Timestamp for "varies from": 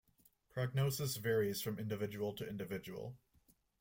1.17-1.77